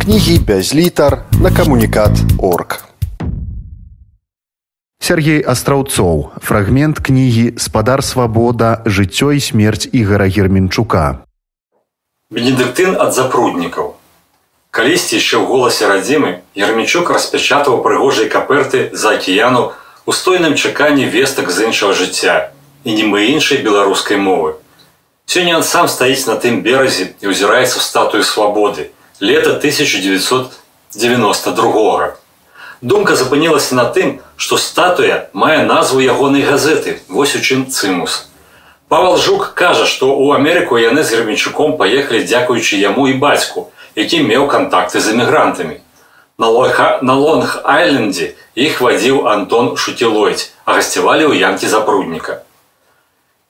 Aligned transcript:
кнігі 0.00 0.38
без 0.38 0.74
літар 0.74 1.18
на 1.40 1.50
камунікат 1.50 2.10
орг. 2.38 2.84
Сергей 5.00 5.44
Астраўцоў, 5.44 6.30
фрагмент 6.40 7.00
кнігі 7.04 7.60
спадар 7.60 8.00
свабода, 8.04 8.80
жыццё 8.86 9.36
і 9.36 9.40
смерць 9.40 9.88
ігора 9.92 10.24
Герменчука. 10.24 11.20
Бенедыктын 12.32 12.96
ад 12.96 13.12
запруднікаў. 13.12 13.92
Калісьці 14.70 15.20
яшчэ 15.20 15.36
ў 15.36 15.44
голасе 15.44 15.84
радзімы 15.84 16.40
Ермічук 16.56 17.10
распячатаваў 17.12 17.84
прыгожай 17.84 18.32
каперты 18.32 18.88
за 18.96 19.20
акіяну 19.20 19.76
у 20.06 20.12
стойным 20.16 20.56
чаканні 20.56 21.10
вестак 21.12 21.52
з 21.52 21.68
іншага 21.68 21.92
жыцця 21.92 22.56
і 22.84 22.96
не 22.96 23.04
мы 23.04 23.28
іншай 23.36 23.60
беларускай 23.60 24.16
мовы. 24.16 24.56
Сёння 25.26 25.60
ён 25.60 25.64
сам 25.66 25.92
стаіць 25.92 26.24
на 26.24 26.40
тым 26.40 26.64
беразе 26.64 27.12
і 27.20 27.34
ўзіраецца 27.34 27.76
ў 27.76 27.84
статую 27.84 28.24
свабоды 28.24 28.88
лета 29.20 29.50
1992. 29.50 32.12
Думка 32.80 33.16
запынілася 33.16 33.74
на 33.76 33.84
тым, 33.84 34.20
што 34.36 34.56
статуя 34.56 35.28
мае 35.32 35.64
назву 35.68 36.00
ягонай 36.00 36.42
газеты 36.42 37.00
вось 37.08 37.36
у 37.36 37.40
чым 37.40 37.66
цымус. 37.68 38.26
Павал 38.88 39.18
Жук 39.20 39.52
кажа, 39.54 39.84
што 39.84 40.06
ў 40.08 40.40
Амерыку 40.40 40.80
яны 40.80 41.04
з 41.04 41.12
гермічуком 41.12 41.76
паехалі 41.76 42.24
дзякуючы 42.24 42.80
яму 42.80 43.12
і 43.12 43.20
бацьку, 43.20 43.68
які 43.94 44.24
меў 44.24 44.48
кантакты 44.48 45.04
з 45.04 45.12
эмігрантамі. 45.12 45.84
На 46.40 46.48
Лонг-Айлендзе 46.48 48.32
іх 48.56 48.80
вадзіў 48.80 49.28
Антон 49.28 49.76
Шуцілойць, 49.76 50.48
а 50.64 50.80
гасцявалі 50.80 51.28
ў 51.28 51.36
янкі 51.36 51.68
запрудніка. 51.68 52.40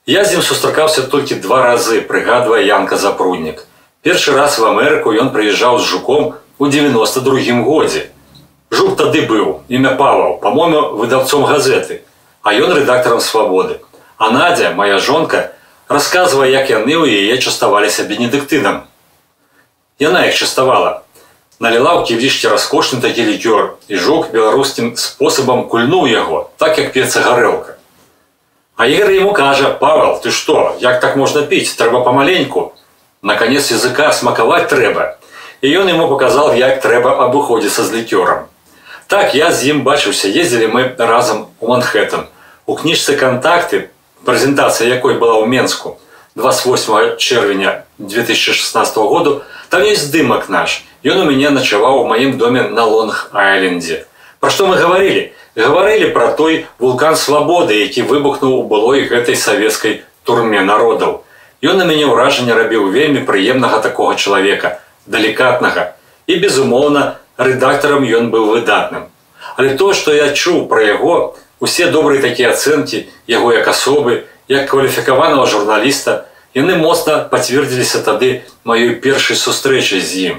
Я 0.02 0.26
з 0.26 0.34
ім 0.34 0.42
сустракаўся 0.42 1.06
толькі 1.06 1.38
два 1.38 1.62
разы, 1.62 2.02
прыгадвае 2.02 2.66
янка 2.66 2.98
запруднік. 2.98 3.69
Першы 4.02 4.32
раз 4.32 4.58
в 4.58 4.64
Амерыку 4.64 5.12
ён 5.12 5.28
прыязджаў 5.28 5.76
з 5.78 5.84
жуком 5.84 6.34
у 6.58 6.66
92 6.66 7.60
годзе. 7.60 8.08
Жук 8.72 8.96
тады 8.96 9.26
быў, 9.28 9.60
імя 9.68 9.92
Паваў, 9.92 10.38
па-мому, 10.40 10.96
выдаўцом 10.96 11.44
газеты, 11.44 12.00
а 12.40 12.54
ён 12.54 12.72
рэдактарам 12.72 13.20
свабоды. 13.20 13.80
А 14.16 14.30
Надзя, 14.30 14.70
моя 14.70 14.96
жонка, 14.98 15.52
расказвае, 15.88 16.48
як 16.48 16.72
яны 16.72 16.96
ў 16.96 17.28
яе 17.28 17.36
частаваліся 17.36 18.08
бенедыктынам. 18.08 18.88
Яна 20.00 20.24
іх 20.32 20.34
частавала. 20.34 21.04
Наліла 21.60 22.00
ў 22.00 22.08
ківішці 22.08 22.48
раскошны 22.56 23.04
такі 23.04 23.28
лікёр, 23.28 23.76
і 23.92 24.00
жук 24.00 24.32
беларускім 24.32 24.96
спосабам 24.96 25.68
кульнуў 25.68 26.08
яго, 26.08 26.48
так 26.56 26.80
як 26.80 26.96
пецца 26.96 27.20
гарэлка. 27.20 27.76
А 28.80 28.88
Ігор 28.88 29.12
ему 29.12 29.36
кажа: 29.36 29.76
Павел, 29.76 30.16
ты 30.24 30.32
што, 30.32 30.72
як 30.80 31.04
так 31.04 31.20
можна 31.20 31.44
піць, 31.44 31.76
трэба 31.76 32.00
памаленьку. 32.00 32.72
Наконец 33.22 33.70
языка 33.70 34.12
смакаваць 34.12 34.68
трэба. 34.68 35.16
І 35.60 35.68
ён 35.76 35.88
ему 35.92 36.08
показал, 36.08 36.54
як 36.54 36.80
трэба 36.80 37.20
абыходзіцца 37.28 37.84
з 37.84 38.00
лікёрам. 38.00 38.48
Так 39.06 39.34
я 39.34 39.52
з 39.52 39.74
ім 39.74 39.84
бачыўся, 39.84 40.28
ездзілі 40.28 40.66
мы 40.72 40.82
разам 40.96 41.48
у 41.60 41.68
Манхэттен. 41.68 42.26
У 42.66 42.76
кніжцы 42.76 43.16
кантакты, 43.16 43.90
прэзентацыя 44.24 44.88
якой 44.88 45.18
была 45.18 45.40
ў 45.42 45.46
Менску 45.46 45.98
28 46.36 47.18
чэрвеня 47.18 47.84
2016 47.98 48.96
году, 48.96 49.42
Там 49.70 49.84
есть 49.84 50.02
здымак 50.02 50.48
наш. 50.48 50.84
Ён 51.04 51.22
у 51.22 51.24
мяне 51.30 51.50
начаваў 51.50 52.02
у 52.02 52.06
маім 52.06 52.36
доме 52.38 52.66
на 52.66 52.82
Лонг-Айлендзе. 52.90 54.02
Пра 54.42 54.50
што 54.50 54.66
мы 54.66 54.74
гаварылі? 54.76 55.30
Гаварылі 55.54 56.10
пра 56.10 56.34
той 56.34 56.66
вулкан 56.82 57.14
свабоды, 57.14 57.78
які 57.78 58.02
выбухнуў 58.02 58.58
у 58.58 58.62
былой 58.66 59.06
гэтай 59.06 59.38
савецкай 59.38 60.02
турме 60.26 60.60
народаў. 60.66 61.22
Ён 61.60 61.76
на 61.76 61.84
мяне 61.84 62.06
ўражанне 62.08 62.54
рабіў 62.56 62.88
вельмі 62.94 63.24
прыемнага 63.28 63.82
такога 63.84 64.16
чалавека, 64.16 64.80
далікатнага. 65.06 65.92
І, 66.26 66.40
безумоўна, 66.40 67.20
рэдактарам 67.36 68.04
ён 68.04 68.30
быў 68.32 68.52
выдатным. 68.56 69.12
Але 69.56 69.76
то, 69.76 69.92
што 69.92 70.12
я 70.14 70.32
чуў 70.32 70.66
пра 70.68 70.80
яго, 70.84 71.36
усе 71.60 71.90
добрыя 71.92 72.22
такія 72.22 72.56
ацэнкі, 72.56 73.06
яго 73.26 73.52
як 73.52 73.68
асобы, 73.68 74.24
як 74.48 74.70
кваліфікаванага 74.72 75.46
журналіста, 75.46 76.30
Яны 76.54 76.74
моцна 76.74 77.22
пацвердзіліся 77.30 78.02
тады 78.02 78.42
маёй 78.66 78.98
першай 78.98 79.38
сустрэчы 79.38 80.02
з 80.02 80.34
ім. 80.34 80.36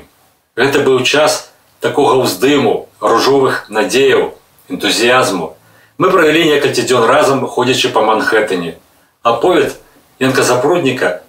Гэта 0.59 0.83
быў 0.83 1.07
час 1.07 1.47
такога 1.79 2.19
ўздыму, 2.19 2.91
ружовых 2.99 3.71
надзеяў, 3.71 4.35
энтузіязму. 4.67 5.55
Мы 5.95 6.11
правялі 6.11 6.43
некалькі 6.51 6.83
дзён 6.83 7.07
разам 7.07 7.47
ходзячы 7.47 7.95
па 7.95 8.03
Манхэттане. 8.03 8.75
Аповед 9.23 9.79
Янка 10.20 10.42
запрудніка 10.42 11.20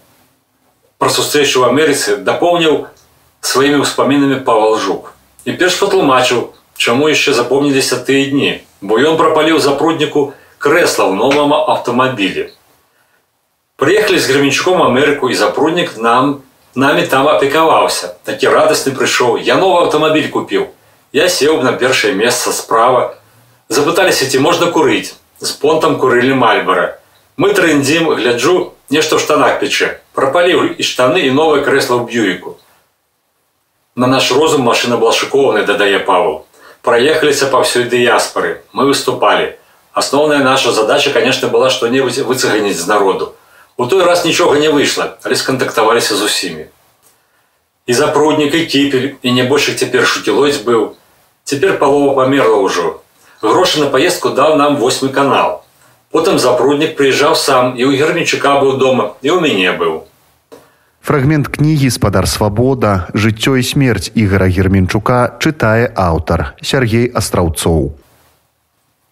пра 0.98 1.10
сустрэчу 1.10 1.64
ў 1.64 1.72
Амерыцы 1.72 2.18
дапоўніў 2.24 2.88
сваімі 3.42 3.84
ўспамінамі 3.84 4.42
павалжук. 4.48 5.14
І 5.46 5.56
перш 5.60 5.80
патлумачыў, 5.80 6.54
чаму 6.76 7.08
яшчэ 7.12 7.34
запомніліся 7.34 8.02
тыя 8.04 8.32
дні, 8.32 8.62
бо 8.82 9.00
ён 9.00 9.18
прапаліў 9.20 9.60
запрудніку 9.64 10.34
крэсла 10.58 11.08
ў 11.08 11.14
новым 11.16 11.54
аўтамабілі. 11.54 12.52
Приехали 13.78 14.18
с 14.18 14.26
Гременчуком 14.26 14.80
в 14.80 14.84
Америку, 14.84 15.30
и 15.30 15.36
запрудник 15.36 15.98
нам, 15.98 16.42
нами 16.74 17.06
там 17.06 17.28
опековался. 17.28 18.18
Таки 18.24 18.48
радостный 18.48 18.94
пришел. 18.94 19.36
Я 19.36 19.56
новый 19.56 19.86
автомобиль 19.86 20.30
купил. 20.30 20.70
Я 21.12 21.30
сел 21.30 21.62
на 21.62 21.74
первое 21.74 22.14
место 22.14 22.52
справа. 22.52 23.16
Запытались 23.70 24.24
идти, 24.24 24.40
можно 24.40 24.72
курить. 24.72 25.16
С 25.40 25.52
понтом 25.52 26.00
курили 26.00 26.34
Мальборо. 26.34 27.00
Мы 27.36 27.54
трендим, 27.54 28.12
гляджу, 28.16 28.74
нечто 28.93 29.19
в 29.19 29.21
штанах 29.21 29.59
пече. 29.59 30.01
Пропалил 30.13 30.65
и 30.65 30.83
штаны, 30.83 31.19
и 31.19 31.31
новое 31.31 31.63
кресло 31.65 31.97
в 31.97 32.07
Бьюику. 32.07 32.59
На 33.95 34.07
наш 34.07 34.31
розум 34.31 34.63
машина 34.63 34.97
была 34.97 35.13
шикованная, 35.13 35.67
додая 35.67 35.99
Павел. 35.99 36.47
Проехались 36.83 37.41
по 37.41 37.63
всей 37.63 37.85
диаспоры. 37.85 38.63
Мы 38.73 38.87
выступали. 38.87 39.59
Основная 39.93 40.39
наша 40.39 40.73
задача, 40.73 41.11
конечно, 41.11 41.49
была 41.49 41.71
что-нибудь 41.71 42.19
выцеганить 42.19 42.79
с 42.79 42.87
народу. 42.87 43.35
У 43.77 43.87
той 43.87 44.05
раз 44.05 44.25
нічога 44.25 44.59
не 44.59 44.69
выйшла, 44.69 45.17
але 45.23 45.37
скантактаваліся 45.37 46.15
з 46.15 46.23
усімі. 46.23 46.67
І 47.87 47.95
запруднік 47.95 48.55
і 48.55 48.67
кіпель 48.67 49.09
і 49.23 49.33
нябольшых 49.33 49.77
цяпер 49.77 50.07
шукілойць 50.07 50.63
быў. 50.63 50.95
Цяпер 51.45 51.79
палова 51.79 52.15
памерла 52.15 52.57
ўжо. 52.57 53.01
Грошы 53.43 53.81
на 53.81 53.87
паездку 53.87 54.29
даў 54.31 54.57
нам 54.57 54.77
восьмы 54.77 55.09
канал. 55.09 55.62
Потым 56.13 56.37
запруднік 56.39 56.93
прыязджаў 56.97 57.33
сам 57.41 57.73
і 57.81 57.89
ў 57.89 57.97
гермічука 57.97 58.61
быў 58.61 58.77
дома 58.77 59.17
і 59.25 59.33
ў 59.33 59.41
мяне 59.41 59.73
быў. 59.73 60.05
Фрагмент 61.01 61.49
кнігі 61.49 61.89
спадар 61.91 62.29
свабода, 62.29 63.09
жыццё 63.17 63.57
і 63.57 63.65
смерць 63.65 64.13
ігора 64.15 64.47
герменчука 64.47 65.41
чытае 65.41 65.89
аўтар 65.97 66.53
Сергей 66.61 67.09
Астраўцоў. 67.09 67.97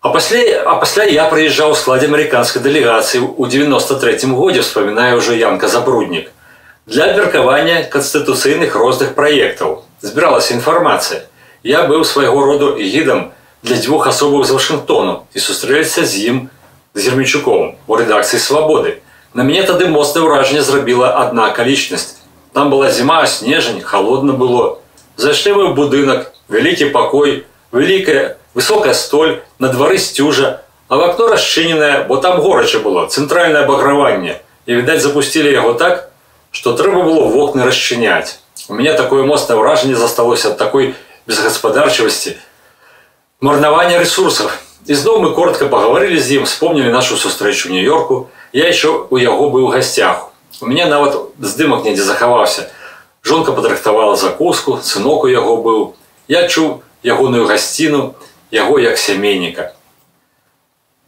А 0.00 0.09
пасля, 0.09 0.62
а 0.65 0.77
пасля 0.77 1.05
я 1.05 1.25
прыязджаў 1.33 1.72
у 1.72 1.81
складзе 1.81 2.06
амерыканскай 2.12 2.62
дэлегацыі 2.62 3.25
ў 3.25 3.49
93 3.49 4.28
годзе 4.37 4.61
вспамінае 4.61 5.17
ўжо 5.17 5.32
янка 5.34 5.72
забруднік. 5.72 6.31
Для 6.87 7.11
абмеркавання 7.11 7.82
канстытуцыйных 7.88 8.77
розных 8.77 9.17
праектаў 9.17 9.84
збіралася 10.05 10.55
інфармацыя. 10.55 11.25
Я 11.65 11.84
быў 11.88 12.05
свайго 12.05 12.44
роду 12.44 12.77
гідам 12.77 13.32
для 13.62 13.77
дзвюх 13.77 14.06
асобаў 14.06 14.44
з 14.44 14.56
Вашынгтону 14.56 15.25
і 15.34 15.38
сустрэліся 15.41 16.05
з 16.05 16.25
ім 16.28 16.37
з 16.94 17.08
гермічуком 17.08 17.75
у 17.88 17.96
рэдакцыі 17.96 18.40
свабоды. 18.40 19.02
На 19.34 19.44
мяне 19.44 19.63
тады 19.63 19.88
моцнае 19.88 20.24
ўражанне 20.25 20.62
зрабіла 20.62 21.16
адна 21.19 21.52
акалічнасць. 21.52 22.22
Там 22.53 22.72
была 22.72 22.91
зіма, 22.91 23.25
снежань, 23.28 23.81
холодна 23.81 24.34
было. 24.34 24.80
Зайшлі 25.18 25.52
вы 25.59 25.63
ў 25.69 25.75
будынак, 25.75 26.31
вялікі 26.47 26.96
пакой, 26.96 27.44
вялікая 27.75 28.38
высокая 28.53 28.94
столь 28.94 29.41
на 29.59 29.68
двары 29.68 29.97
сцюжа 29.97 30.62
а 30.88 30.97
в 30.97 31.03
акно 31.03 31.28
расчыненае 31.28 32.06
бо 32.08 32.18
там 32.18 32.40
горача 32.40 32.80
было 32.80 33.08
цэнтральнае 33.08 33.63
абаграванне 33.66 34.40
і 34.66 34.75
відаць 34.80 35.02
запусцілі 35.02 35.52
яго 35.52 35.74
так 35.74 36.09
што 36.52 36.74
трэба 36.74 37.03
было 37.03 37.28
вокны 37.28 37.66
расчыняць 37.66 38.40
у 38.69 38.74
меня 38.74 38.94
такое 38.94 39.25
моцнае 39.25 39.60
ўражанне 39.60 39.95
засталося 39.95 40.54
ад 40.54 40.57
такой 40.57 40.95
безгаспадарчывасці 41.27 42.38
марнавання 43.42 44.00
ресурсаў 44.87 44.94
ізноў 44.94 45.21
мы 45.23 45.35
коротко 45.35 45.69
пагаварылі 45.69 46.19
з 46.21 46.41
ім 46.41 46.44
вспомнілі 46.44 46.91
нашу 46.91 47.17
сустрэчу 47.17 47.71
нью-йорку. 47.71 48.31
Я 48.53 48.69
еще 48.69 49.06
у 49.11 49.17
яго 49.17 49.50
быў 49.50 49.69
гасцях 49.69 50.31
у 50.61 50.67
меня 50.67 50.87
нават 50.87 51.17
здымак 51.38 51.85
недзе 51.85 52.03
захаваўся 52.03 52.71
жонка 53.23 53.53
падрыхтавала 53.53 54.17
закуску 54.17 54.81
сынок 54.82 55.25
у 55.25 55.29
яго 55.29 55.56
быў 55.62 55.94
я 56.29 56.49
чуў 56.49 56.82
ягоную 57.03 57.47
гасціну 57.47 58.15
і 58.50 58.56
яго 58.56 58.79
як 58.79 58.99
сямейніка. 58.99 59.73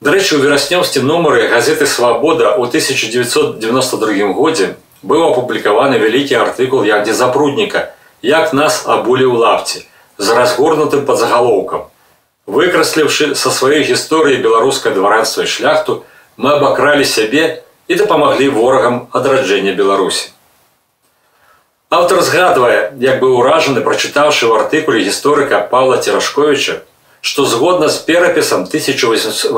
Дарэчы, 0.02 0.36
у 0.36 0.42
вераснёўсці 0.42 1.02
нумары 1.02 1.46
газеты 1.48 1.86
свабода 1.86 2.56
ў 2.58 2.66
1992 2.66 4.32
годзе 4.34 4.74
быў 5.02 5.30
апублікаваны 5.30 5.98
вялікі 5.98 6.38
артыкул 6.42 6.82
ягдзе 6.82 7.14
запрудніка, 7.14 7.94
як 8.22 8.52
нас 8.52 8.82
абулі 8.86 9.30
ў 9.30 9.36
лапці 9.38 9.86
з 10.18 10.26
разгорнутым 10.30 11.06
падзагалоўкам. 11.06 11.91
Выкрасліўшы 12.52 13.32
са 13.32 13.48
сваёй 13.48 13.80
гісторыі 13.88 14.42
беларускае 14.44 14.92
дваранства 14.92 15.48
і 15.48 15.48
шляхту, 15.48 16.04
мы 16.36 16.52
абакралі 16.60 17.04
сябе 17.08 17.64
і 17.88 17.96
дапамаглі 17.96 18.48
ворагам 18.52 19.08
адраджэння 19.16 19.72
Беларусі. 19.72 20.36
Аўтар 21.88 22.20
згадвае, 22.20 22.92
як 23.00 23.24
быў 23.24 23.40
уражаны, 23.40 23.80
прачытаўшы 23.80 24.52
ў 24.52 24.60
артыкуле 24.60 25.00
гісторыка 25.00 25.64
Павла 25.72 25.96
Церашковіча, 25.96 26.84
што 27.24 27.48
згодна 27.48 27.88
з 27.88 28.04
перапісам 28.04 28.68
1897 28.68 29.48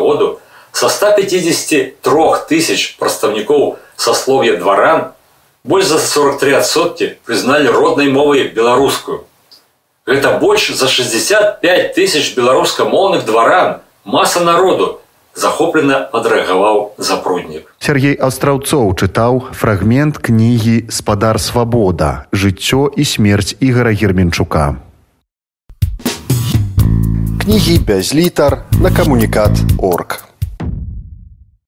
году 0.00 0.40
са 0.72 0.88
153 0.88 2.00
тысяч 2.48 2.96
прадстаўнікоў 2.96 3.76
саслов'я 3.96 4.56
дваран 4.56 5.12
больш 5.64 5.92
за 5.92 6.00
43 6.00 6.56
адсоткі 6.64 7.20
прызналі 7.28 7.68
роднай 7.68 8.08
мовай 8.08 8.48
беларускую. 8.48 9.28
Гэта 10.06 10.38
больш 10.38 10.68
за 10.76 10.88
65 10.88 11.94
тысяч 11.94 12.36
беларускамоўных 12.36 13.24
дваран, 13.24 13.80
маса 14.04 14.44
народу, 14.44 15.00
захоплена 15.34 16.08
адрэагаваў 16.12 16.94
запруднік. 16.98 17.66
Сергей 17.80 18.14
Аўстраўцоў 18.14 18.92
чытаў 18.94 19.48
фрагмент 19.52 20.18
кнігі 20.18 20.92
спадар 20.92 21.40
свабода, 21.40 22.26
жыццё 22.32 22.92
і 22.94 23.04
смерць 23.04 23.56
ігора 23.60 23.96
Герменчука 23.96 24.76
кнігі 27.44 27.78
без 27.78 28.14
літар 28.14 28.64
на 28.80 28.90
камунікат 28.90 29.52
орг. 29.78 30.33